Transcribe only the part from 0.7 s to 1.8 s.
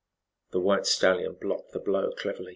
stallion blocked the